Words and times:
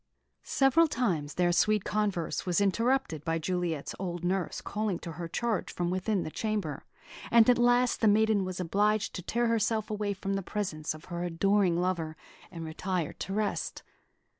Several 0.41 0.87
times 0.87 1.35
their 1.35 1.51
sweet 1.51 1.83
converse 1.83 2.43
was 2.43 2.59
interrupted 2.59 3.23
by 3.23 3.37
Juliet's 3.37 3.93
old 3.99 4.23
nurse 4.25 4.59
calling 4.59 4.97
to 4.97 5.11
her 5.11 5.27
charge 5.27 5.71
from 5.71 5.91
within 5.91 6.23
the 6.23 6.31
chamber; 6.31 6.85
and 7.29 7.47
at 7.47 7.59
last 7.59 8.01
the 8.01 8.07
maiden 8.07 8.43
was 8.43 8.59
obliged 8.59 9.13
to 9.13 9.21
tear 9.21 9.45
herself 9.45 9.91
away 9.91 10.13
from 10.13 10.33
the 10.33 10.41
presence 10.41 10.95
of 10.95 11.05
her 11.05 11.23
adoring 11.23 11.79
lover, 11.79 12.15
and 12.49 12.65
retire 12.65 13.13
to 13.13 13.31
rest. 13.31 13.83